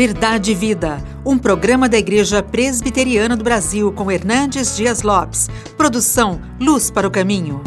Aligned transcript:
Verdade 0.00 0.52
e 0.52 0.54
Vida, 0.54 0.96
um 1.26 1.36
programa 1.36 1.86
da 1.86 1.98
Igreja 1.98 2.42
Presbiteriana 2.42 3.36
do 3.36 3.44
Brasil 3.44 3.92
com 3.92 4.10
Hernandes 4.10 4.74
Dias 4.74 5.02
Lopes. 5.02 5.50
Produção 5.76 6.40
Luz 6.58 6.90
para 6.90 7.06
o 7.06 7.10
Caminho. 7.10 7.62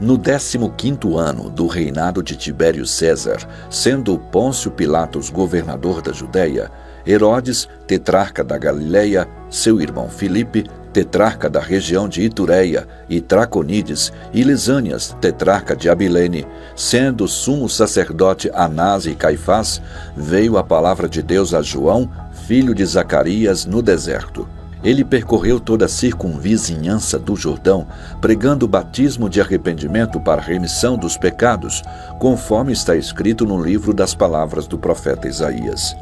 No 0.00 0.18
15º 0.18 1.16
ano 1.16 1.48
do 1.48 1.68
reinado 1.68 2.24
de 2.24 2.34
Tibério 2.34 2.84
César, 2.84 3.38
sendo 3.70 4.18
Pôncio 4.18 4.72
Pilatos 4.72 5.30
governador 5.30 6.02
da 6.02 6.10
Judéia, 6.10 6.72
Herodes, 7.06 7.68
tetrarca 7.86 8.42
da 8.42 8.58
Galileia, 8.58 9.28
seu 9.48 9.80
irmão 9.80 10.08
Filipe, 10.08 10.64
tetrarca 10.92 11.48
da 11.48 11.60
região 11.60 12.08
de 12.08 12.22
Itureia, 12.22 12.86
e 13.08 13.20
Traconides, 13.20 14.12
e 14.32 14.42
Lisânias, 14.42 15.16
tetrarca 15.20 15.74
de 15.74 15.88
Abilene, 15.88 16.46
sendo 16.76 17.26
sumo 17.26 17.68
sacerdote 17.68 18.50
Anás 18.54 19.06
e 19.06 19.14
Caifás, 19.14 19.80
veio 20.16 20.58
a 20.58 20.62
palavra 20.64 21.08
de 21.08 21.22
Deus 21.22 21.54
a 21.54 21.62
João, 21.62 22.10
filho 22.46 22.74
de 22.74 22.84
Zacarias, 22.84 23.64
no 23.64 23.80
deserto. 23.80 24.48
Ele 24.84 25.04
percorreu 25.04 25.60
toda 25.60 25.84
a 25.84 25.88
circunvizinhança 25.88 27.18
do 27.18 27.36
Jordão, 27.36 27.86
pregando 28.20 28.66
o 28.66 28.68
batismo 28.68 29.28
de 29.30 29.40
arrependimento 29.40 30.20
para 30.20 30.42
remissão 30.42 30.98
dos 30.98 31.16
pecados, 31.16 31.82
conforme 32.18 32.72
está 32.72 32.96
escrito 32.96 33.46
no 33.46 33.62
livro 33.62 33.94
das 33.94 34.12
palavras 34.12 34.66
do 34.66 34.76
profeta 34.76 35.28
Isaías. 35.28 35.94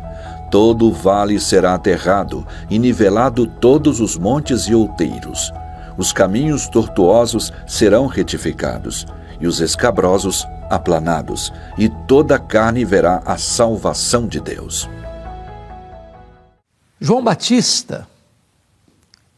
Todo 0.50 0.88
o 0.88 0.92
vale 0.92 1.38
será 1.38 1.74
aterrado, 1.74 2.46
e 2.68 2.78
nivelado 2.78 3.46
todos 3.46 4.00
os 4.00 4.18
montes 4.18 4.64
e 4.64 4.74
outeiros. 4.74 5.52
Os 5.96 6.12
caminhos 6.12 6.68
tortuosos 6.68 7.52
serão 7.68 8.06
retificados, 8.06 9.06
e 9.40 9.46
os 9.46 9.60
escabrosos 9.60 10.44
aplanados, 10.68 11.52
e 11.78 11.88
toda 11.88 12.36
a 12.36 12.38
carne 12.38 12.84
verá 12.84 13.22
a 13.24 13.38
salvação 13.38 14.26
de 14.26 14.40
Deus. 14.40 14.88
João 17.00 17.22
Batista 17.22 18.06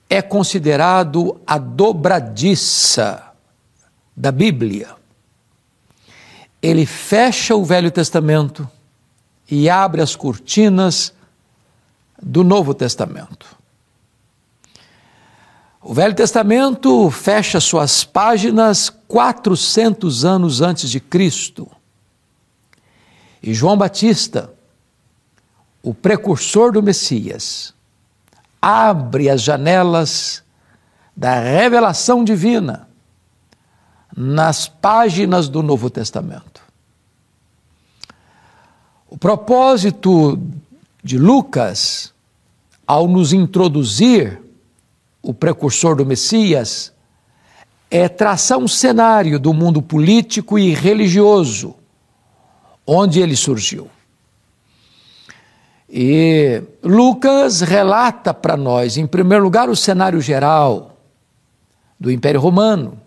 é 0.09 0.21
considerado 0.21 1.41
a 1.47 1.59
dobradiça 1.59 3.23
da 4.17 4.33
Bíblia. 4.33 4.89
Ele 6.61 6.87
fecha 6.87 7.55
o 7.55 7.65
Velho 7.65 7.91
Testamento 7.91 8.69
e 9.55 9.69
abre 9.69 10.01
as 10.01 10.17
cortinas 10.17 11.13
do 12.23 12.43
Novo 12.43 12.73
Testamento. 12.73 13.55
O 15.79 15.93
Velho 15.93 16.15
Testamento 16.15 17.11
fecha 17.11 17.61
suas 17.61 18.03
páginas 18.03 18.89
400 18.89 20.25
anos 20.25 20.63
antes 20.63 20.89
de 20.89 20.99
Cristo. 21.01 21.71
E 23.43 23.53
João 23.53 23.77
Batista, 23.77 24.51
o 25.83 25.93
precursor 25.93 26.73
do 26.73 26.83
Messias, 26.83 27.75
abre 28.59 29.29
as 29.29 29.43
janelas 29.43 30.43
da 31.15 31.39
revelação 31.39 32.25
divina 32.25 32.89
nas 34.17 34.67
páginas 34.67 35.47
do 35.47 35.63
Novo 35.63 35.91
Testamento. 35.91 36.52
O 39.13 39.19
propósito 39.19 40.41
de 41.05 41.19
Lucas, 41.19 42.15
ao 42.87 43.07
nos 43.07 43.35
introduzir 43.35 44.41
o 45.21 45.35
precursor 45.35 45.95
do 45.95 46.07
Messias, 46.07 46.95
é 47.91 48.09
traçar 48.09 48.57
um 48.57 48.67
cenário 48.67 49.39
do 49.39 49.53
mundo 49.53 49.83
político 49.83 50.59
e 50.59 50.73
religioso 50.73 51.75
onde 52.87 53.21
ele 53.21 53.37
surgiu. 53.37 53.91
E 55.91 56.63
Lucas 56.83 57.61
relata 57.61 58.33
para 58.33 58.57
nós, 58.57 58.97
em 58.97 59.07
primeiro 59.07 59.45
lugar, 59.45 59.69
o 59.69 59.77
cenário 59.77 60.23
geral 60.23 60.97
do 62.01 62.11
Império 62.11 62.41
Romano, 62.41 62.99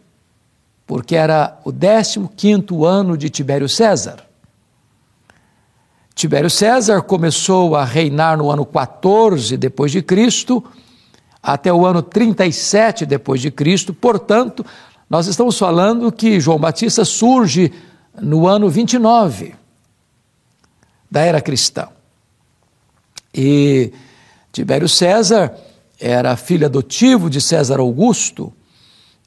porque 0.86 1.16
era 1.16 1.60
o 1.66 1.74
15º 1.74 2.86
ano 2.86 3.18
de 3.18 3.28
Tibério 3.28 3.68
César. 3.68 4.25
Tibério 6.16 6.50
César 6.50 7.02
começou 7.02 7.76
a 7.76 7.84
reinar 7.84 8.38
no 8.38 8.50
ano 8.50 8.66
14 8.66 9.58
depois 9.58 9.92
de 9.92 10.02
Cristo 10.02 10.64
até 11.44 11.74
o 11.74 11.86
ano 11.86 12.02
37 12.02 13.06
depois 13.06 13.42
de 13.42 13.52
Cristo. 13.52 13.94
Portanto, 13.94 14.66
nós 15.10 15.28
estamos 15.28 15.58
falando 15.60 16.10
que 16.14 16.40
João 16.40 16.58
Batista 16.58 17.04
surge 17.04 17.70
no 18.20 18.48
ano 18.48 18.70
29 18.70 19.56
da 21.12 21.20
era 21.20 21.42
cristã. 21.42 21.90
E 23.34 23.92
Tibério 24.54 24.88
César 24.88 25.54
era 26.00 26.38
filho 26.38 26.66
adotivo 26.66 27.30
de 27.30 27.42
César 27.42 27.80
Augusto, 27.80 28.54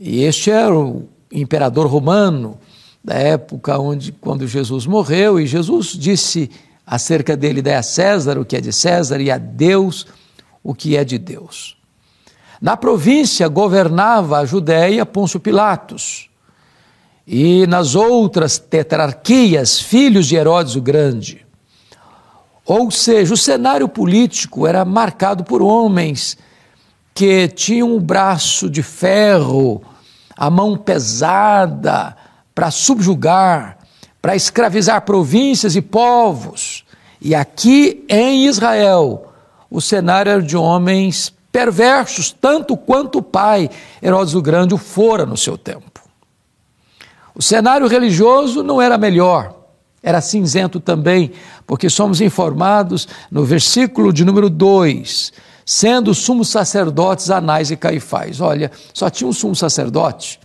e 0.01 0.23
este 0.23 0.51
era 0.51 0.75
o 0.75 1.07
imperador 1.31 1.87
romano 1.87 2.59
da 3.05 3.15
época 3.15 3.79
onde 3.79 4.11
quando 4.11 4.47
Jesus 4.47 4.87
morreu, 4.87 5.39
e 5.39 5.47
Jesus 5.47 5.89
disse 5.89 6.51
acerca 6.89 7.37
dele 7.37 7.61
dê 7.61 7.75
a 7.75 7.83
César 7.83 8.39
o 8.39 8.45
que 8.45 8.57
é 8.57 8.61
de 8.61 8.73
César 8.73 9.21
e 9.21 9.31
a 9.31 9.37
Deus 9.37 10.07
o 10.63 10.75
que 10.75 10.97
é 10.97 11.05
de 11.05 11.19
Deus. 11.19 11.77
Na 12.61 12.77
província 12.77 13.47
governava 13.47 14.39
a 14.39 14.45
Judéia 14.45 15.07
Pôncio 15.07 15.39
Pilatos, 15.39 16.29
e 17.27 17.67
nas 17.67 17.95
outras 17.95 18.59
tetrarquias, 18.59 19.79
filhos 19.79 20.27
de 20.27 20.35
Herodes 20.35 20.77
o 20.77 20.81
Grande. 20.81 21.47
Ou 22.65 22.91
seja, 22.91 23.35
o 23.35 23.37
cenário 23.37 23.87
político 23.87 24.67
era 24.67 24.85
marcado 24.85 25.45
por 25.45 25.61
homens 25.61 26.39
que 27.15 27.49
tinham 27.49 27.95
o 27.95 28.01
braço 28.01 28.71
de 28.71 28.83
ferro, 28.83 29.83
a 30.37 30.49
mão 30.49 30.77
pesada 30.77 32.17
para 32.55 32.71
subjugar, 32.71 33.78
para 34.21 34.37
escravizar 34.37 35.03
províncias 35.03 35.77
e 35.77 35.83
povos. 35.83 36.85
E 37.21 37.35
aqui 37.35 38.05
em 38.09 38.47
Israel, 38.47 39.33
o 39.71 39.81
cenário 39.81 40.31
era 40.31 40.43
de 40.43 40.57
homens 40.57 41.33
perversos, 41.51 42.31
tanto 42.31 42.77
quanto 42.77 43.19
o 43.19 43.23
pai 43.23 43.71
Herodes 44.03 44.35
o 44.35 44.43
Grande 44.43 44.75
o 44.75 44.79
fora 44.79 45.25
no 45.25 45.37
seu 45.37 45.57
tempo. 45.57 46.01
O 47.35 47.43
cenário 47.43 47.87
religioso 47.87 48.63
não 48.63 48.83
era 48.83 48.99
melhor, 48.99 49.55
era 50.03 50.21
cinzento 50.21 50.81
também, 50.81 51.33
porque 51.67 51.89
somos 51.89 52.21
informados 52.21 53.07
no 53.31 53.45
versículo 53.45 54.13
de 54.13 54.25
número 54.25 54.51
2, 54.51 55.33
sendo 55.65 56.15
sumos 56.15 56.49
sacerdotes 56.49 57.31
Anás 57.31 57.71
e 57.71 57.77
Caifás. 57.77 58.41
Olha, 58.41 58.71
só 58.93 59.09
tinha 59.09 59.29
um 59.29 59.33
sumo 59.33 59.55
sacerdote 59.55 60.41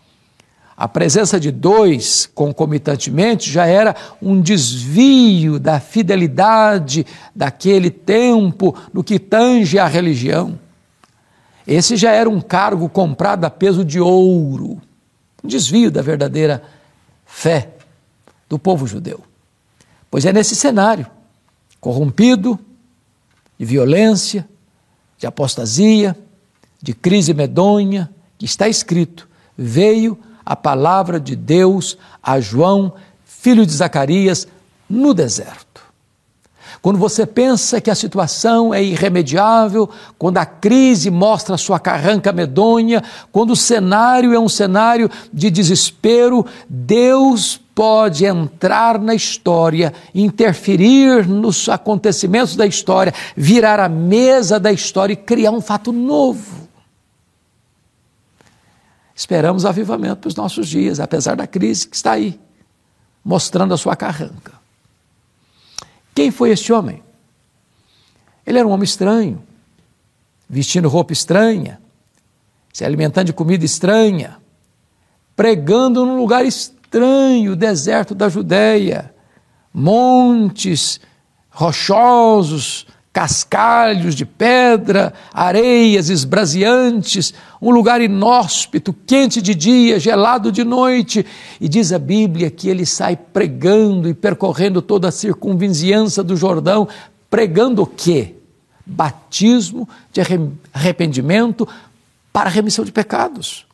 a 0.76 0.88
presença 0.88 1.40
de 1.40 1.52
dois 1.52 2.26
concomitantemente 2.34 3.52
já 3.52 3.66
era 3.66 3.96
um 4.22 4.42
desvio 4.42 5.60
da 5.60 5.80
fidelidade 5.80 7.06
daquele 7.36 7.92
tempo 7.92 8.76
no 8.92 9.04
que 9.04 9.20
tange 9.20 9.78
à 9.78 9.88
religião. 9.88 10.60
Esse 11.66 11.96
já 11.96 12.12
era 12.12 12.30
um 12.30 12.42
cargo 12.42 12.90
comprado 12.90 13.46
a 13.46 13.50
peso 13.50 13.86
de 13.86 14.00
ouro, 14.00 14.82
um 15.44 15.48
desvio 15.48 15.92
da 15.92 16.02
verdadeira 16.02 16.64
fé 17.26 17.70
do 18.50 18.58
povo 18.58 18.88
judeu. 18.88 19.24
Pois 20.10 20.26
é 20.26 20.34
nesse 20.34 20.56
cenário 20.56 21.08
corrompido, 21.80 22.60
de 23.58 23.66
violência, 23.66 24.48
de 25.18 25.28
apostasia, 25.28 26.18
de 26.82 26.94
crise 26.94 27.34
medonha, 27.34 28.10
que 28.38 28.46
está 28.46 28.68
escrito: 28.68 29.30
veio 29.58 30.18
a 30.46 30.56
palavra 30.56 31.20
de 31.20 31.36
Deus 31.36 31.98
a 32.22 32.40
João, 32.40 32.94
filho 33.26 33.66
de 33.66 33.74
Zacarias, 33.74 34.48
no 34.90 35.14
deserto. 35.14 35.74
Quando 36.82 37.00
você 37.00 37.26
pensa 37.26 37.80
que 37.80 37.90
a 37.90 37.96
situação 37.96 38.74
é 38.74 38.84
irremediável, 38.84 39.90
quando 40.18 40.38
a 40.38 40.46
crise 40.46 41.10
mostra 41.10 41.58
sua 41.58 41.80
carranca 41.80 42.34
medonha, 42.34 43.02
quando 43.32 43.52
o 43.52 43.56
cenário 43.56 44.34
é 44.34 44.40
um 44.40 44.50
cenário 44.50 45.10
de 45.32 45.50
desespero, 45.50 46.46
Deus 46.68 47.58
pode 47.74 48.26
entrar 48.26 49.00
na 49.00 49.16
história, 49.16 49.94
interferir 50.14 51.26
nos 51.26 51.70
acontecimentos 51.70 52.58
da 52.58 52.66
história, 52.66 53.14
virar 53.36 53.80
a 53.80 53.88
mesa 53.88 54.60
da 54.60 54.72
história 54.72 55.14
e 55.14 55.18
criar 55.18 55.52
um 55.52 55.62
fato 55.62 55.94
novo. 55.94 56.63
Esperamos 59.16 59.66
avivamento 59.66 60.18
para 60.22 60.28
os 60.28 60.36
nossos 60.36 60.68
dias, 60.68 61.00
apesar 61.00 61.36
da 61.36 61.46
crise 61.46 61.88
que 61.88 61.96
está 61.96 62.14
aí, 62.14 62.40
mostrando 63.24 63.74
a 63.74 63.78
sua 63.78 63.96
carranca. 63.96 64.54
Quem 66.16 66.32
foi 66.32 66.52
este 66.52 66.74
homem? 66.74 67.04
Ele 68.46 68.60
era 68.60 68.68
um 68.68 68.72
homem 68.72 68.84
estranho, 68.84 69.42
vestindo 70.50 70.90
roupa 70.90 71.14
estranha, 71.14 71.80
se 72.72 72.84
alimentando 72.84 73.28
de 73.28 73.34
comida 73.34 73.64
estranha, 73.64 74.38
pregando 75.36 76.06
num 76.06 76.18
lugar 76.18 76.46
estranho 76.46 77.56
deserto 77.56 78.14
da 78.14 78.30
Judéia, 78.30 79.14
montes 79.74 81.00
rochosos, 81.50 82.88
cascalhos 83.14 84.16
de 84.16 84.26
pedra, 84.26 85.14
areias 85.32 86.10
esbraseantes, 86.10 87.32
um 87.62 87.70
lugar 87.70 88.02
inóspito, 88.02 88.92
quente 88.92 89.40
de 89.40 89.54
dia, 89.54 90.00
gelado 90.00 90.52
de 90.52 90.64
noite. 90.64 91.24
E 91.62 91.70
diz 91.70 91.94
a 91.94 92.00
Bíblia 92.00 92.50
que 92.50 92.68
ele 92.68 92.88
sai 92.88 93.16
pregando 93.16 94.10
e 94.10 94.16
percorrendo 94.16 94.82
toda 94.82 95.10
a 95.10 95.12
circunvizinhança 95.12 96.24
do 96.24 96.36
Jordão, 96.36 96.88
pregando 97.30 97.84
o 97.84 97.88
quê? 97.88 98.34
Batismo 98.84 99.88
de 100.12 100.20
arrependimento 100.74 101.68
para 102.34 102.50
remissão 102.50 102.84
de 102.84 102.92
pecados. 102.92 103.68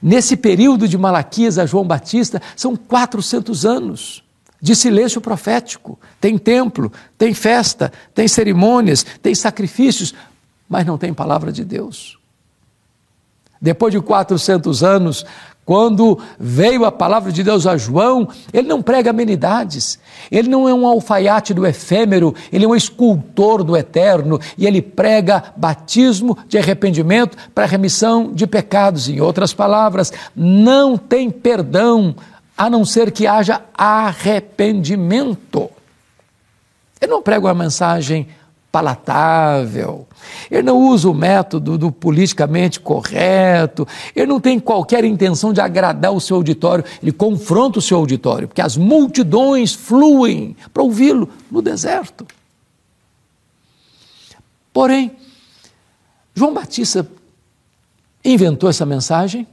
Nesse 0.00 0.36
período 0.36 0.86
de 0.86 0.96
Malaquias 0.96 1.58
a 1.58 1.66
João 1.66 1.84
Batista, 1.84 2.40
são 2.54 2.76
400 2.76 3.66
anos 3.66 4.22
de 4.60 4.76
silêncio 4.76 5.20
profético. 5.20 5.98
Tem 6.20 6.36
templo, 6.36 6.92
tem 7.16 7.32
festa, 7.34 7.92
tem 8.14 8.28
cerimônias, 8.28 9.04
tem 9.22 9.34
sacrifícios, 9.34 10.14
mas 10.68 10.86
não 10.86 10.98
tem 10.98 11.12
palavra 11.14 11.50
de 11.50 11.64
Deus. 11.64 12.18
Depois 13.60 13.92
de 13.92 14.00
400 14.00 14.82
anos, 14.82 15.24
quando 15.70 16.18
veio 16.38 16.84
a 16.84 16.90
palavra 16.90 17.30
de 17.30 17.44
Deus 17.44 17.66
a 17.66 17.76
João, 17.76 18.28
ele 18.52 18.66
não 18.66 18.82
prega 18.82 19.10
amenidades, 19.10 20.00
ele 20.30 20.48
não 20.48 20.68
é 20.68 20.74
um 20.74 20.86
alfaiate 20.86 21.54
do 21.54 21.66
efêmero, 21.66 22.34
ele 22.50 22.64
é 22.64 22.68
um 22.68 22.74
escultor 22.74 23.62
do 23.62 23.76
eterno 23.76 24.40
e 24.58 24.66
ele 24.66 24.82
prega 24.82 25.52
batismo 25.56 26.36
de 26.48 26.58
arrependimento 26.58 27.36
para 27.54 27.66
remissão 27.66 28.32
de 28.32 28.46
pecados. 28.46 29.08
Em 29.08 29.20
outras 29.20 29.52
palavras, 29.54 30.12
não 30.34 30.96
tem 30.96 31.30
perdão 31.30 32.16
a 32.60 32.68
não 32.68 32.84
ser 32.84 33.10
que 33.10 33.26
haja 33.26 33.62
arrependimento. 33.72 35.70
Ele 37.00 37.10
não 37.10 37.22
prega 37.22 37.46
uma 37.46 37.54
mensagem 37.54 38.28
palatável, 38.70 40.06
ele 40.50 40.64
não 40.64 40.76
usa 40.76 41.08
o 41.08 41.14
método 41.14 41.78
do 41.78 41.90
politicamente 41.90 42.78
correto, 42.78 43.88
ele 44.14 44.26
não 44.26 44.38
tem 44.38 44.60
qualquer 44.60 45.06
intenção 45.06 45.54
de 45.54 45.60
agradar 45.62 46.12
o 46.12 46.20
seu 46.20 46.36
auditório, 46.36 46.84
ele 47.02 47.12
confronta 47.12 47.78
o 47.78 47.82
seu 47.82 47.96
auditório, 47.96 48.46
porque 48.46 48.60
as 48.60 48.76
multidões 48.76 49.72
fluem 49.72 50.54
para 50.70 50.82
ouvi-lo 50.82 51.30
no 51.50 51.62
deserto. 51.62 52.26
Porém, 54.70 55.16
João 56.34 56.52
Batista 56.52 57.08
inventou 58.22 58.68
essa 58.68 58.84
mensagem, 58.84 59.48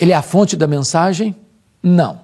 ele 0.00 0.10
é 0.10 0.16
a 0.16 0.22
fonte 0.22 0.56
da 0.56 0.66
mensagem, 0.66 1.36
não. 1.82 2.20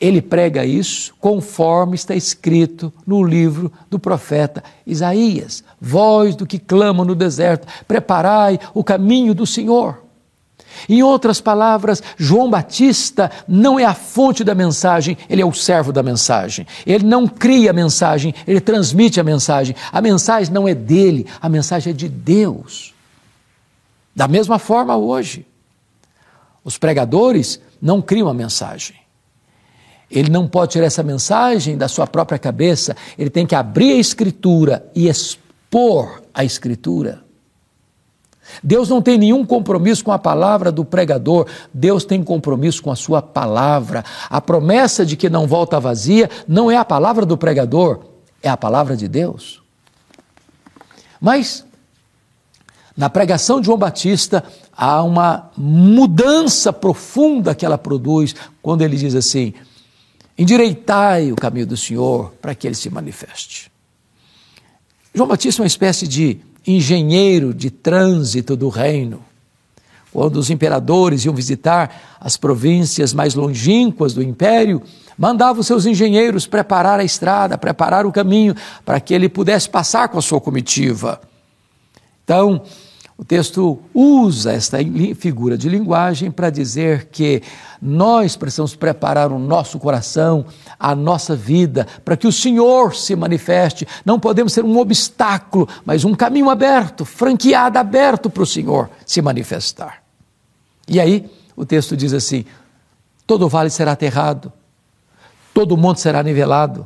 Ele 0.00 0.20
prega 0.20 0.64
isso 0.66 1.14
conforme 1.20 1.94
está 1.94 2.14
escrito 2.14 2.92
no 3.06 3.22
livro 3.22 3.72
do 3.88 3.98
profeta 3.98 4.62
Isaías: 4.86 5.64
Voz 5.80 6.34
do 6.36 6.46
que 6.46 6.58
clama 6.58 7.04
no 7.04 7.14
deserto, 7.14 7.66
preparai 7.86 8.58
o 8.74 8.82
caminho 8.82 9.34
do 9.34 9.46
Senhor. 9.46 10.04
Em 10.88 11.02
outras 11.02 11.40
palavras, 11.40 12.02
João 12.16 12.50
Batista 12.50 13.30
não 13.46 13.78
é 13.78 13.84
a 13.84 13.94
fonte 13.94 14.44
da 14.44 14.54
mensagem, 14.54 15.16
ele 15.28 15.40
é 15.40 15.46
o 15.46 15.52
servo 15.52 15.92
da 15.92 16.02
mensagem. 16.02 16.66
Ele 16.84 17.04
não 17.04 17.26
cria 17.26 17.70
a 17.70 17.72
mensagem, 17.72 18.34
ele 18.46 18.60
transmite 18.60 19.20
a 19.20 19.24
mensagem. 19.24 19.74
A 19.92 20.00
mensagem 20.00 20.52
não 20.52 20.68
é 20.68 20.74
dele, 20.74 21.26
a 21.40 21.48
mensagem 21.48 21.92
é 21.92 21.96
de 21.96 22.08
Deus. 22.08 22.92
Da 24.14 24.28
mesma 24.28 24.58
forma 24.58 24.96
hoje. 24.96 25.46
Os 26.62 26.78
pregadores 26.78 27.60
não 27.80 28.00
cria 28.00 28.24
uma 28.24 28.34
mensagem. 28.34 28.96
Ele 30.10 30.30
não 30.30 30.46
pode 30.46 30.72
tirar 30.72 30.86
essa 30.86 31.02
mensagem 31.02 31.76
da 31.76 31.88
sua 31.88 32.06
própria 32.06 32.38
cabeça, 32.38 32.96
ele 33.18 33.30
tem 33.30 33.46
que 33.46 33.54
abrir 33.54 33.92
a 33.92 33.96
Escritura 33.96 34.86
e 34.94 35.08
expor 35.08 36.22
a 36.32 36.44
Escritura. 36.44 37.24
Deus 38.62 38.88
não 38.88 39.00
tem 39.00 39.18
nenhum 39.18 39.44
compromisso 39.44 40.04
com 40.04 40.12
a 40.12 40.18
palavra 40.18 40.70
do 40.70 40.84
pregador, 40.84 41.46
Deus 41.72 42.04
tem 42.04 42.22
compromisso 42.22 42.82
com 42.82 42.90
a 42.90 42.96
sua 42.96 43.22
palavra. 43.22 44.04
A 44.28 44.40
promessa 44.40 45.04
de 45.04 45.16
que 45.16 45.30
não 45.30 45.46
volta 45.46 45.80
vazia 45.80 46.30
não 46.46 46.70
é 46.70 46.76
a 46.76 46.84
palavra 46.84 47.24
do 47.24 47.36
pregador, 47.36 48.04
é 48.42 48.48
a 48.48 48.56
palavra 48.56 48.96
de 48.96 49.08
Deus. 49.08 49.62
Mas, 51.20 51.64
na 52.96 53.08
pregação 53.08 53.60
de 53.60 53.66
João 53.66 53.78
Batista, 53.78 54.44
há 54.76 55.02
uma 55.02 55.50
mudança 55.56 56.72
profunda 56.72 57.54
que 57.54 57.64
ela 57.64 57.78
produz 57.78 58.34
quando 58.62 58.82
ele 58.82 58.96
diz 58.96 59.14
assim: 59.14 59.54
endireitai 60.36 61.32
o 61.32 61.36
caminho 61.36 61.66
do 61.66 61.76
Senhor 61.76 62.32
para 62.40 62.54
que 62.54 62.66
ele 62.66 62.74
se 62.74 62.90
manifeste. 62.90 63.70
João 65.14 65.28
Batista 65.28 65.60
é 65.60 65.62
uma 65.62 65.68
espécie 65.68 66.08
de 66.08 66.40
engenheiro 66.66 67.54
de 67.54 67.70
trânsito 67.70 68.56
do 68.56 68.68
reino. 68.68 69.24
Quando 70.12 70.36
os 70.36 70.48
imperadores 70.48 71.24
iam 71.24 71.34
visitar 71.34 72.16
as 72.20 72.36
províncias 72.36 73.12
mais 73.12 73.34
longínquas 73.34 74.14
do 74.14 74.22
império, 74.22 74.80
mandava 75.18 75.60
os 75.60 75.66
seus 75.66 75.86
engenheiros 75.86 76.46
preparar 76.46 77.00
a 77.00 77.04
estrada, 77.04 77.58
preparar 77.58 78.06
o 78.06 78.12
caminho 78.12 78.54
para 78.84 79.00
que 79.00 79.12
ele 79.12 79.28
pudesse 79.28 79.68
passar 79.68 80.08
com 80.08 80.18
a 80.18 80.22
sua 80.22 80.40
comitiva. 80.40 81.20
Então, 82.22 82.62
o 83.16 83.24
texto 83.24 83.80
usa 83.94 84.52
esta 84.52 84.78
figura 85.16 85.56
de 85.56 85.68
linguagem 85.68 86.32
para 86.32 86.50
dizer 86.50 87.06
que 87.12 87.42
nós 87.80 88.34
precisamos 88.34 88.74
preparar 88.74 89.30
o 89.30 89.38
nosso 89.38 89.78
coração, 89.78 90.44
a 90.78 90.96
nossa 90.96 91.36
vida, 91.36 91.86
para 92.04 92.16
que 92.16 92.26
o 92.26 92.32
Senhor 92.32 92.96
se 92.96 93.14
manifeste. 93.14 93.86
Não 94.04 94.18
podemos 94.18 94.52
ser 94.52 94.64
um 94.64 94.76
obstáculo, 94.78 95.68
mas 95.84 96.04
um 96.04 96.12
caminho 96.12 96.50
aberto, 96.50 97.04
franqueado, 97.04 97.78
aberto 97.78 98.28
para 98.28 98.42
o 98.42 98.46
Senhor 98.46 98.90
se 99.06 99.22
manifestar. 99.22 100.02
E 100.88 100.98
aí 100.98 101.30
o 101.54 101.64
texto 101.64 101.96
diz 101.96 102.12
assim: 102.12 102.44
todo 103.24 103.48
vale 103.48 103.70
será 103.70 103.92
aterrado, 103.92 104.52
todo 105.52 105.76
monte 105.76 106.00
será 106.00 106.20
nivelado, 106.20 106.84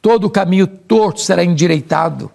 todo 0.00 0.30
caminho 0.30 0.66
torto 0.66 1.20
será 1.20 1.44
endireitado 1.44 2.30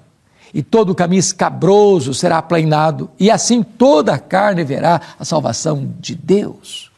e 0.54 0.62
todo 0.62 0.92
o 0.92 0.96
caminho 0.96 1.20
escabroso 1.20 2.14
será 2.14 2.38
aplanado, 2.38 3.10
e 3.20 3.32
assim 3.32 3.64
toda 3.64 4.14
a 4.14 4.20
carne 4.20 4.64
verá 4.64 5.02
a 5.18 5.24
salvação 5.24 5.94
de 6.00 6.16
Deus. 6.16 6.92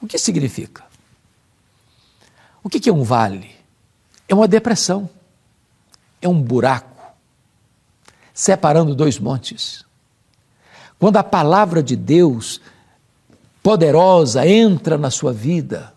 O 0.00 0.06
que 0.06 0.18
significa? 0.18 0.84
O 2.62 2.68
que 2.68 2.88
é 2.88 2.92
um 2.92 3.02
vale? 3.02 3.54
É 4.28 4.34
uma 4.34 4.48
depressão, 4.48 5.08
é 6.20 6.28
um 6.28 6.40
buraco, 6.40 7.14
separando 8.34 8.94
dois 8.94 9.18
montes. 9.18 9.84
Quando 10.98 11.16
a 11.16 11.24
palavra 11.24 11.82
de 11.82 11.94
Deus 11.94 12.60
poderosa 13.62 14.46
entra 14.46 14.96
na 14.96 15.10
sua 15.10 15.32
vida, 15.32 15.92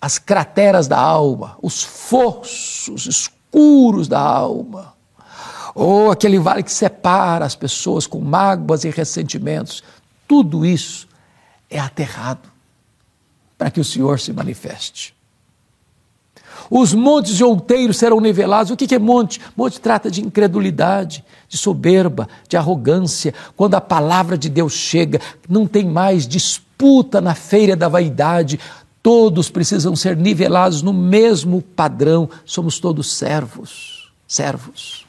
as 0.00 0.18
crateras 0.18 0.86
da 0.86 0.98
alma, 0.98 1.58
os 1.62 1.82
fossos 1.82 3.06
escuros 3.06 4.06
da 4.06 4.20
alma, 4.20 4.93
ou 5.74 6.10
aquele 6.10 6.38
vale 6.38 6.62
que 6.62 6.72
separa 6.72 7.44
as 7.44 7.56
pessoas 7.56 8.06
com 8.06 8.20
mágoas 8.20 8.84
e 8.84 8.90
ressentimentos. 8.90 9.82
Tudo 10.28 10.64
isso 10.64 11.08
é 11.68 11.78
aterrado 11.78 12.48
para 13.58 13.70
que 13.70 13.80
o 13.80 13.84
Senhor 13.84 14.20
se 14.20 14.32
manifeste. 14.32 15.14
Os 16.70 16.94
montes 16.94 17.36
de 17.36 17.44
outeiros 17.44 17.98
serão 17.98 18.20
nivelados. 18.20 18.70
O 18.70 18.76
que 18.76 18.94
é 18.94 18.98
monte? 18.98 19.40
Monte 19.56 19.80
trata 19.80 20.10
de 20.10 20.22
incredulidade, 20.22 21.24
de 21.48 21.58
soberba, 21.58 22.28
de 22.48 22.56
arrogância. 22.56 23.34
Quando 23.56 23.74
a 23.74 23.80
palavra 23.80 24.38
de 24.38 24.48
Deus 24.48 24.72
chega, 24.72 25.20
não 25.48 25.66
tem 25.66 25.84
mais 25.84 26.26
disputa 26.26 27.20
na 27.20 27.34
feira 27.34 27.76
da 27.76 27.88
vaidade. 27.88 28.58
Todos 29.02 29.50
precisam 29.50 29.94
ser 29.94 30.16
nivelados 30.16 30.80
no 30.80 30.92
mesmo 30.92 31.60
padrão. 31.60 32.28
Somos 32.44 32.78
todos 32.78 33.12
servos, 33.12 34.12
servos. 34.26 35.03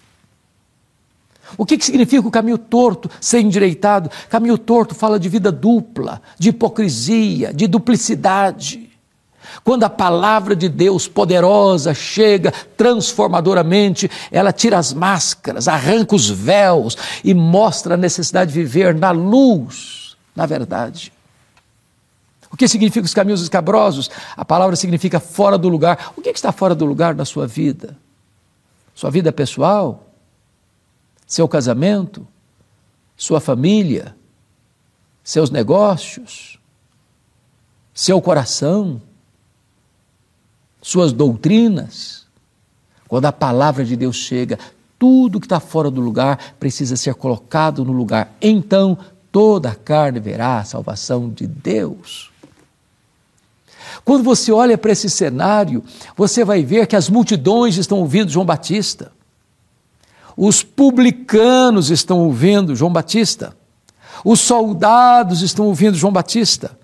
O 1.57 1.65
que, 1.65 1.77
que 1.77 1.85
significa 1.85 2.27
o 2.27 2.31
caminho 2.31 2.57
torto 2.57 3.09
ser 3.21 3.39
endireitado? 3.39 4.09
Caminho 4.29 4.57
torto 4.57 4.95
fala 4.95 5.19
de 5.19 5.29
vida 5.29 5.51
dupla, 5.51 6.21
de 6.37 6.49
hipocrisia, 6.49 7.53
de 7.53 7.67
duplicidade. 7.67 8.89
Quando 9.63 9.83
a 9.83 9.89
palavra 9.89 10.55
de 10.55 10.67
Deus 10.67 11.07
poderosa 11.07 11.93
chega 11.93 12.51
transformadoramente, 12.75 14.09
ela 14.31 14.51
tira 14.51 14.77
as 14.77 14.93
máscaras, 14.93 15.67
arranca 15.67 16.15
os 16.15 16.29
véus 16.29 16.97
e 17.23 17.33
mostra 17.33 17.93
a 17.93 17.97
necessidade 17.97 18.51
de 18.51 18.59
viver 18.59 18.95
na 18.95 19.11
luz, 19.11 20.17
na 20.35 20.45
verdade. 20.45 21.13
O 22.51 22.57
que 22.57 22.67
significa 22.67 23.05
os 23.05 23.13
caminhos 23.13 23.41
escabrosos? 23.41 24.09
A 24.35 24.45
palavra 24.45 24.75
significa 24.75 25.19
fora 25.19 25.57
do 25.57 25.67
lugar. 25.67 26.13
O 26.15 26.21
que 26.21 26.29
está 26.29 26.51
fora 26.51 26.73
do 26.73 26.85
lugar 26.85 27.13
na 27.13 27.25
sua 27.25 27.45
vida? 27.45 27.97
Sua 28.93 29.11
vida 29.11 29.31
pessoal? 29.31 30.05
Seu 31.25 31.47
casamento, 31.47 32.27
sua 33.17 33.39
família, 33.39 34.15
seus 35.23 35.49
negócios, 35.49 36.59
seu 37.93 38.21
coração, 38.21 39.01
suas 40.81 41.11
doutrinas. 41.11 42.25
Quando 43.07 43.25
a 43.25 43.31
palavra 43.31 43.83
de 43.83 43.95
Deus 43.95 44.15
chega, 44.15 44.59
tudo 44.99 45.39
que 45.39 45.45
está 45.45 45.59
fora 45.59 45.89
do 45.89 46.01
lugar 46.01 46.55
precisa 46.59 46.95
ser 46.95 47.15
colocado 47.15 47.83
no 47.83 47.91
lugar. 47.91 48.35
Então 48.41 48.97
toda 49.31 49.69
a 49.69 49.75
carne 49.75 50.19
verá 50.19 50.59
a 50.59 50.63
salvação 50.63 51.29
de 51.29 51.47
Deus. 51.47 52.31
Quando 54.03 54.23
você 54.23 54.51
olha 54.51 54.77
para 54.77 54.91
esse 54.91 55.09
cenário, 55.09 55.83
você 56.15 56.43
vai 56.43 56.63
ver 56.63 56.87
que 56.87 56.95
as 56.95 57.09
multidões 57.09 57.77
estão 57.77 57.99
ouvindo 57.99 58.31
João 58.31 58.45
Batista. 58.45 59.11
Os 60.37 60.63
publicanos 60.63 61.89
estão 61.89 62.19
ouvindo 62.19 62.75
João 62.75 62.91
Batista. 62.91 63.55
Os 64.23 64.39
soldados 64.39 65.41
estão 65.41 65.65
ouvindo 65.65 65.97
João 65.97 66.11
Batista. 66.11 66.77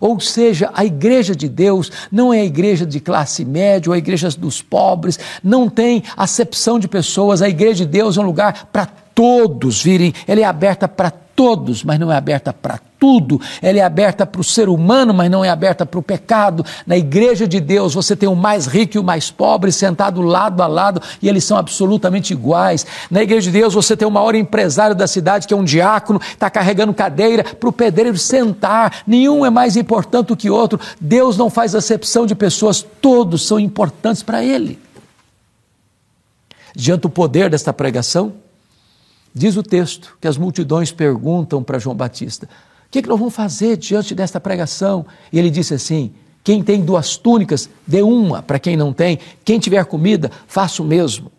Ou 0.00 0.20
seja, 0.20 0.70
a 0.72 0.84
igreja 0.84 1.34
de 1.34 1.48
Deus 1.48 1.90
não 2.10 2.32
é 2.32 2.40
a 2.40 2.44
igreja 2.44 2.86
de 2.86 3.00
classe 3.00 3.44
média 3.44 3.90
ou 3.90 3.94
a 3.94 3.98
igreja 3.98 4.28
dos 4.30 4.62
pobres, 4.62 5.18
não 5.42 5.68
tem 5.68 6.02
acepção 6.16 6.78
de 6.78 6.86
pessoas. 6.86 7.42
A 7.42 7.48
igreja 7.48 7.84
de 7.84 7.90
Deus 7.90 8.16
é 8.16 8.20
um 8.20 8.24
lugar 8.24 8.68
para 8.72 8.86
todos 8.86 9.82
virem, 9.82 10.12
ela 10.26 10.40
é 10.40 10.44
aberta 10.44 10.88
para 10.88 11.12
todos, 11.34 11.84
mas 11.84 11.98
não 11.98 12.10
é 12.10 12.16
aberta 12.16 12.52
para 12.52 12.78
tudo. 12.98 13.40
Ela 13.60 13.78
é 13.78 13.82
aberta 13.82 14.24
para 14.24 14.40
o 14.40 14.44
ser 14.44 14.68
humano, 14.68 15.12
mas 15.12 15.30
não 15.30 15.44
é 15.44 15.48
aberta 15.48 15.84
para 15.84 15.98
o 15.98 16.02
pecado. 16.02 16.64
Na 16.86 16.96
igreja 16.96 17.46
de 17.46 17.60
Deus, 17.60 17.92
você 17.94 18.16
tem 18.16 18.28
o 18.28 18.34
mais 18.34 18.66
rico 18.66 18.96
e 18.96 19.00
o 19.00 19.04
mais 19.04 19.30
pobre 19.30 19.70
sentado 19.70 20.22
lado 20.22 20.62
a 20.62 20.66
lado 20.66 21.02
e 21.20 21.28
eles 21.28 21.44
são 21.44 21.56
absolutamente 21.56 22.32
iguais. 22.32 22.86
Na 23.10 23.22
igreja 23.22 23.50
de 23.50 23.58
Deus, 23.58 23.74
você 23.74 23.96
tem 23.96 24.08
o 24.08 24.10
maior 24.10 24.34
empresário 24.34 24.96
da 24.96 25.06
cidade, 25.06 25.46
que 25.46 25.52
é 25.52 25.56
um 25.56 25.64
diácono, 25.64 26.20
está 26.22 26.48
carregando 26.48 26.94
cadeira 26.94 27.44
para 27.44 27.68
o 27.68 27.72
pedreiro 27.72 28.16
sentar. 28.16 29.02
Nenhum 29.06 29.44
é 29.44 29.50
mais 29.50 29.76
importante 29.76 30.28
do 30.28 30.36
que 30.36 30.48
outro. 30.48 30.80
Deus 31.00 31.36
não 31.36 31.50
faz 31.50 31.74
acepção 31.74 32.24
de 32.24 32.34
pessoas, 32.34 32.86
todos 33.00 33.46
são 33.46 33.60
importantes 33.60 34.22
para 34.22 34.42
Ele. 34.42 34.78
Diante 36.74 37.02
do 37.02 37.10
poder 37.10 37.50
desta 37.50 37.72
pregação, 37.72 38.32
Diz 39.34 39.56
o 39.56 39.62
texto 39.62 40.16
que 40.20 40.28
as 40.28 40.38
multidões 40.38 40.92
perguntam 40.92 41.62
para 41.62 41.78
João 41.78 41.96
Batista: 41.96 42.46
o 42.86 42.90
que, 42.90 43.00
é 43.00 43.02
que 43.02 43.08
nós 43.08 43.18
vamos 43.18 43.34
fazer 43.34 43.76
diante 43.76 44.14
desta 44.14 44.38
pregação? 44.38 45.04
E 45.32 45.38
ele 45.38 45.50
disse 45.50 45.74
assim: 45.74 46.14
quem 46.44 46.62
tem 46.62 46.82
duas 46.82 47.16
túnicas, 47.16 47.70
dê 47.86 48.02
uma 48.02 48.42
para 48.42 48.58
quem 48.58 48.76
não 48.76 48.92
tem. 48.92 49.18
Quem 49.42 49.58
tiver 49.58 49.82
comida, 49.86 50.30
faça 50.46 50.82
o 50.82 50.86
mesmo. 50.86 51.32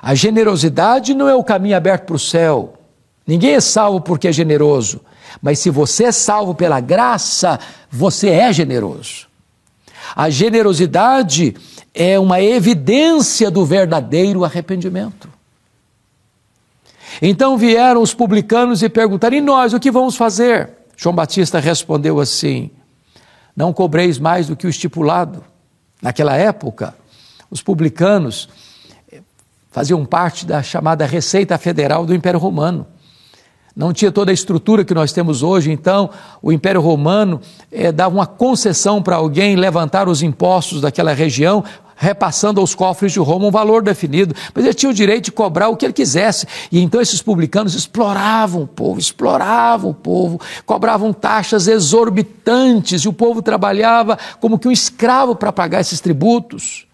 A 0.00 0.14
generosidade 0.14 1.14
não 1.14 1.28
é 1.28 1.34
o 1.34 1.44
caminho 1.44 1.76
aberto 1.76 2.06
para 2.06 2.16
o 2.16 2.18
céu. 2.18 2.74
Ninguém 3.24 3.54
é 3.54 3.60
salvo 3.60 4.00
porque 4.00 4.26
é 4.26 4.32
generoso. 4.32 5.00
Mas 5.40 5.58
se 5.60 5.70
você 5.70 6.04
é 6.04 6.12
salvo 6.12 6.54
pela 6.54 6.80
graça, 6.80 7.60
você 7.90 8.30
é 8.30 8.52
generoso. 8.52 9.28
A 10.16 10.28
generosidade 10.28 11.54
é 11.94 12.18
uma 12.18 12.40
evidência 12.40 13.50
do 13.50 13.64
verdadeiro 13.64 14.44
arrependimento. 14.44 15.28
Então 17.20 17.58
vieram 17.58 18.00
os 18.00 18.14
publicanos 18.14 18.82
e 18.82 18.88
perguntaram: 18.88 19.36
E 19.36 19.40
nós, 19.40 19.72
o 19.72 19.80
que 19.80 19.90
vamos 19.90 20.16
fazer? 20.16 20.70
João 20.96 21.14
Batista 21.14 21.58
respondeu 21.58 22.20
assim: 22.20 22.70
Não 23.56 23.72
cobreis 23.72 24.18
mais 24.18 24.46
do 24.46 24.56
que 24.56 24.66
o 24.66 24.70
estipulado. 24.70 25.44
Naquela 26.00 26.36
época, 26.36 26.94
os 27.50 27.62
publicanos 27.62 28.48
eh, 29.12 29.20
faziam 29.70 30.04
parte 30.04 30.46
da 30.46 30.62
chamada 30.62 31.06
Receita 31.06 31.56
Federal 31.58 32.06
do 32.06 32.14
Império 32.14 32.40
Romano. 32.40 32.86
Não 33.74 33.92
tinha 33.92 34.12
toda 34.12 34.30
a 34.30 34.34
estrutura 34.34 34.84
que 34.84 34.92
nós 34.92 35.12
temos 35.12 35.42
hoje, 35.42 35.70
então 35.70 36.10
o 36.42 36.52
Império 36.52 36.80
Romano 36.80 37.40
é, 37.70 37.90
dava 37.90 38.14
uma 38.14 38.26
concessão 38.26 39.02
para 39.02 39.16
alguém 39.16 39.56
levantar 39.56 40.08
os 40.08 40.22
impostos 40.22 40.82
daquela 40.82 41.14
região, 41.14 41.64
repassando 42.02 42.60
aos 42.60 42.74
cofres 42.74 43.12
de 43.12 43.20
Roma 43.20 43.46
um 43.46 43.50
valor 43.52 43.80
definido, 43.80 44.34
mas 44.52 44.64
ele 44.64 44.74
tinha 44.74 44.90
o 44.90 44.94
direito 44.94 45.26
de 45.26 45.32
cobrar 45.32 45.68
o 45.68 45.76
que 45.76 45.86
ele 45.86 45.92
quisesse. 45.92 46.48
E 46.72 46.80
então 46.80 47.00
esses 47.00 47.22
publicanos 47.22 47.76
exploravam 47.76 48.62
o 48.62 48.66
povo, 48.66 48.98
exploravam 48.98 49.92
o 49.92 49.94
povo, 49.94 50.40
cobravam 50.66 51.12
taxas 51.12 51.68
exorbitantes 51.68 53.02
e 53.02 53.08
o 53.08 53.12
povo 53.12 53.40
trabalhava 53.40 54.18
como 54.40 54.58
que 54.58 54.66
um 54.66 54.72
escravo 54.72 55.36
para 55.36 55.52
pagar 55.52 55.80
esses 55.80 56.00
tributos. 56.00 56.88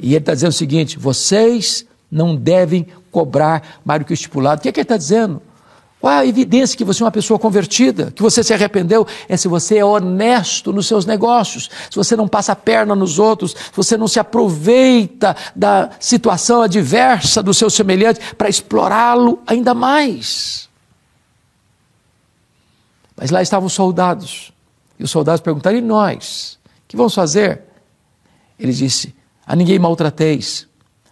E 0.00 0.08
ele 0.08 0.16
está 0.16 0.34
dizendo 0.34 0.50
o 0.50 0.54
seguinte: 0.54 0.98
vocês 0.98 1.86
não 2.10 2.34
devem 2.34 2.88
cobrar 3.12 3.80
mais 3.84 4.00
do 4.00 4.04
que 4.04 4.12
o 4.12 4.14
estipulado. 4.14 4.58
O 4.58 4.62
que, 4.62 4.68
é 4.68 4.72
que 4.72 4.80
ele 4.80 4.84
está 4.84 4.96
dizendo? 4.96 5.40
Qual 6.00 6.12
a 6.12 6.26
evidência 6.26 6.78
que 6.78 6.84
você 6.84 7.02
é 7.02 7.04
uma 7.04 7.12
pessoa 7.12 7.38
convertida, 7.38 8.10
que 8.10 8.22
você 8.22 8.42
se 8.42 8.54
arrependeu? 8.54 9.06
É 9.28 9.36
se 9.36 9.46
você 9.48 9.76
é 9.76 9.84
honesto 9.84 10.72
nos 10.72 10.86
seus 10.86 11.04
negócios, 11.04 11.68
se 11.90 11.96
você 11.96 12.16
não 12.16 12.26
passa 12.26 12.52
a 12.52 12.56
perna 12.56 12.94
nos 12.94 13.18
outros, 13.18 13.50
se 13.50 13.76
você 13.76 13.98
não 13.98 14.08
se 14.08 14.18
aproveita 14.18 15.36
da 15.54 15.90
situação 16.00 16.62
adversa 16.62 17.42
do 17.42 17.52
seu 17.52 17.68
semelhante 17.68 18.34
para 18.34 18.48
explorá-lo 18.48 19.42
ainda 19.46 19.74
mais. 19.74 20.70
Mas 23.14 23.30
lá 23.30 23.42
estavam 23.42 23.66
os 23.66 23.74
soldados, 23.74 24.50
e 24.98 25.04
os 25.04 25.10
soldados 25.10 25.42
perguntaram: 25.42 25.76
e 25.76 25.82
nós? 25.82 26.58
O 26.64 26.88
que 26.88 26.96
vamos 26.96 27.14
fazer? 27.14 27.60
Ele 28.58 28.72
disse: 28.72 29.14
a 29.46 29.54
ninguém 29.54 29.78
maltrateis, 29.78 30.66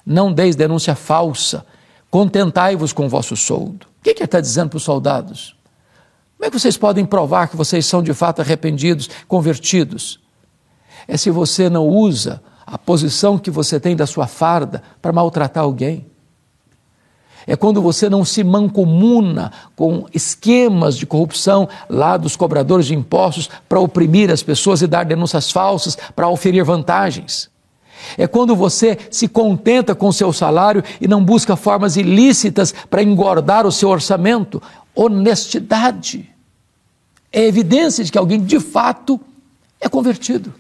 não 0.07 0.33
deis 0.33 0.57
denúncia 0.57 0.95
falsa, 0.95 1.67
contentai-vos 2.11 2.95
com 2.95 3.05
o 3.05 3.09
vosso 3.11 3.37
soldo. 3.37 3.87
Que, 4.09 4.15
que 4.15 4.23
ele 4.23 4.25
está 4.25 4.41
dizendo 4.41 4.71
para 4.71 4.79
os 4.79 4.85
soldados? 4.85 5.55
Como 6.37 6.47
é 6.47 6.51
que 6.51 6.59
vocês 6.59 6.79
podem 6.79 7.05
provar 7.05 7.49
que 7.49 7.57
vocês 7.57 7.85
são 7.85 8.03
de 8.03 8.15
fato 8.15 8.41
arrependidos, 8.41 9.11
convertidos? 9.27 10.19
É 11.07 11.19
se 11.19 11.31
você 11.31 11.69
não 11.69 11.87
usa 11.87 12.43
a 12.67 12.79
posição 12.79 13.37
que 13.37 13.51
você 13.51 13.79
tem 13.79 13.95
da 13.95 14.07
sua 14.07 14.27
farda 14.27 14.83
para 15.03 15.13
maltratar 15.13 15.63
alguém. 15.63 16.07
É 17.47 17.55
quando 17.55 17.83
você 17.83 18.09
não 18.09 18.25
se 18.25 18.43
mancomuna 18.43 19.53
com 19.77 20.07
esquemas 20.15 20.97
de 20.97 21.05
corrupção 21.05 21.69
lá 21.87 22.17
dos 22.17 22.35
cobradores 22.35 22.87
de 22.87 22.95
impostos 22.95 23.51
para 23.69 23.79
oprimir 23.79 24.31
as 24.31 24.43
pessoas 24.43 24.81
e 24.81 24.87
dar 24.87 25.05
denúncias 25.05 25.51
falsas 25.51 25.99
para 26.17 26.29
oferir 26.29 26.65
vantagens. 26.65 27.51
É 28.17 28.27
quando 28.27 28.55
você 28.55 28.99
se 29.11 29.29
contenta 29.29 29.95
com 29.95 30.09
o 30.09 30.13
seu 30.13 30.33
salário 30.33 30.83
e 31.01 31.09
não 31.09 31.25
busca 31.25 31.57
formas 31.57 31.97
ilícitas 31.97 32.73
para 32.89 33.03
engordar 33.03 33.67
o 33.67 33.73
seu 33.73 33.89
orçamento. 33.89 34.63
Honestidade. 34.95 36.29
É 37.33 37.45
evidência 37.45 38.03
de 38.05 38.11
que 38.11 38.19
alguém 38.19 38.41
de 38.41 38.59
fato 38.59 39.21
é 39.81 39.89
convertido. 39.89 40.53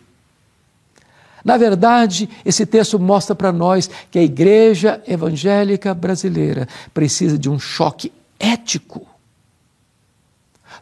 Na 1.44 1.56
verdade, 1.56 2.28
esse 2.44 2.66
texto 2.66 2.98
mostra 2.98 3.34
para 3.34 3.52
nós 3.52 3.88
que 4.10 4.18
a 4.18 4.22
igreja 4.22 5.02
evangélica 5.06 5.94
brasileira 5.94 6.68
precisa 6.92 7.38
de 7.38 7.48
um 7.48 7.58
choque 7.58 8.12
ético. 8.38 9.06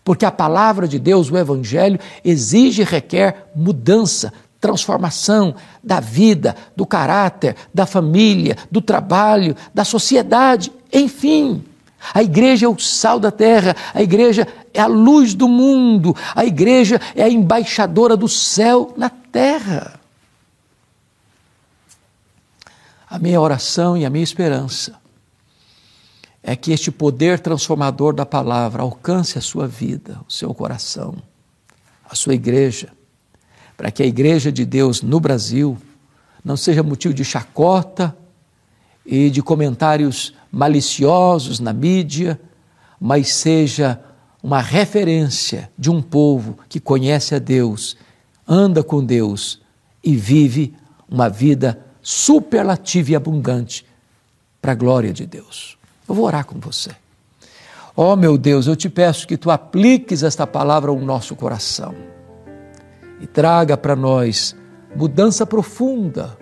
Porque 0.02 0.25
a 0.25 0.30
palavra 0.30 0.86
de 0.86 0.98
Deus, 0.98 1.30
o 1.30 1.36
evangelho, 1.36 1.98
exige 2.25 2.82
e 2.82 2.84
requer 2.84 3.50
mudança, 3.54 4.32
transformação 4.66 5.54
da 5.80 6.00
vida, 6.00 6.56
do 6.75 6.85
caráter, 6.85 7.54
da 7.73 7.87
família, 7.87 8.56
do 8.68 8.80
trabalho, 8.80 9.54
da 9.73 9.85
sociedade, 9.85 10.73
enfim. 10.92 11.64
A 12.12 12.20
igreja 12.20 12.66
é 12.66 12.68
o 12.68 12.76
sal 12.76 13.20
da 13.20 13.30
terra, 13.30 13.76
a 13.94 14.02
igreja 14.02 14.46
é 14.75 14.80
a 14.80 14.87
luz 14.87 15.35
do 15.35 15.46
mundo, 15.46 16.16
a 16.35 16.44
igreja 16.44 17.00
é 17.14 17.23
a 17.23 17.28
embaixadora 17.28 18.16
do 18.16 18.28
céu 18.28 18.92
na 18.96 19.08
terra. 19.08 20.00
A 23.08 23.20
minha 23.20 23.40
oração 23.40 23.96
e 23.96 24.04
a 24.04 24.11
minha 24.11 24.25
esperança 24.25 24.94
é 26.42 26.56
que 26.56 26.73
este 26.73 26.90
poder 26.90 27.38
transformador 27.38 28.12
da 28.12 28.26
palavra 28.26 28.82
alcance 28.82 29.38
a 29.38 29.40
sua 29.40 29.68
vida, 29.68 30.18
o 30.28 30.32
seu 30.32 30.52
coração, 30.52 31.14
a 32.08 32.16
sua 32.16 32.35
igreja 32.35 32.96
para 33.76 33.90
que 33.90 34.02
a 34.02 34.06
Igreja 34.06 34.50
de 34.50 34.64
Deus 34.64 35.02
no 35.02 35.21
Brasil 35.21 35.76
não 36.45 36.56
seja 36.56 36.83
motivo 36.83 37.12
de 37.12 37.25
chacota 37.25 38.16
e 39.04 39.30
de 39.30 39.42
comentários 39.42 40.33
maliciosos 40.50 41.61
na 41.61 41.73
mídia, 41.73 42.40
mas 43.00 43.35
seja 43.35 44.00
uma 44.42 44.61
referência 44.61 45.71
de 45.76 45.90
um 45.90 46.00
povo 46.00 46.59
que 46.68 46.80
conhece 46.80 47.35
a 47.35 47.38
Deus, 47.38 47.97
anda 48.47 48.83
com 48.83 49.04
Deus 49.04 49.61
e 50.02 50.14
vive 50.16 50.75
uma 51.09 51.28
vida 51.28 51.85
superlativa 52.00 53.11
e 53.11 53.16
abundante 53.16 53.85
para 54.62 54.73
a 54.73 54.76
glória 54.76 55.12
de 55.12 55.26
Deus. 55.26 55.76
Eu 56.09 56.14
vou 56.14 56.25
orar 56.25 56.47
com 56.47 56.59
você. 56.61 56.90
Ó 57.97 58.12
oh, 58.12 58.16
meu 58.16 58.38
Deus, 58.38 58.66
eu 58.66 58.76
te 58.76 58.88
peço 58.88 59.26
que 59.26 59.37
tu 59.37 59.50
apliques 59.50 60.23
esta 60.23 60.47
palavra 60.47 60.90
ao 60.90 60.99
nosso 61.00 61.35
coração 61.35 62.15
e 63.20 63.26
traga 63.26 63.76
para 63.76 63.96
nós 63.96 64.56
mudança 64.94 65.46
profunda, 65.46 66.37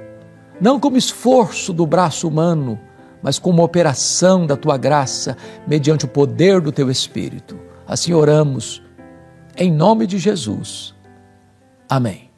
não 0.60 0.78
como 0.78 0.96
esforço 0.96 1.72
do 1.72 1.86
braço 1.86 2.28
humano, 2.28 2.78
mas 3.22 3.38
como 3.38 3.62
operação 3.62 4.46
da 4.46 4.56
tua 4.56 4.76
graça, 4.76 5.36
mediante 5.66 6.04
o 6.04 6.08
poder 6.08 6.60
do 6.60 6.70
teu 6.70 6.90
Espírito. 6.90 7.58
Assim 7.86 8.12
oramos, 8.12 8.82
em 9.56 9.72
nome 9.72 10.06
de 10.06 10.18
Jesus. 10.18 10.94
Amém. 11.88 12.30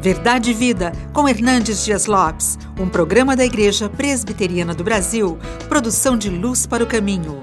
Verdade 0.00 0.50
e 0.50 0.54
Vida, 0.54 0.92
com 1.12 1.28
Hernandes 1.28 1.84
Dias 1.84 2.06
Lopes, 2.06 2.58
um 2.78 2.88
programa 2.88 3.34
da 3.34 3.44
Igreja 3.44 3.88
Presbiteriana 3.88 4.74
do 4.74 4.84
Brasil, 4.84 5.38
produção 5.68 6.16
de 6.16 6.30
Luz 6.30 6.66
para 6.66 6.84
o 6.84 6.86
Caminho. 6.86 7.40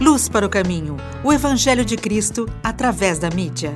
Luz 0.00 0.28
para 0.28 0.46
o 0.46 0.48
Caminho, 0.48 0.96
o 1.24 1.32
Evangelho 1.32 1.84
de 1.84 1.96
Cristo 1.96 2.48
através 2.62 3.18
da 3.18 3.28
mídia. 3.28 3.74